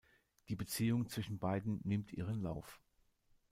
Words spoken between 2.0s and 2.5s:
ihren